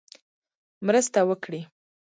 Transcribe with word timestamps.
مرسته 0.85 1.19
وکړي. 1.29 1.61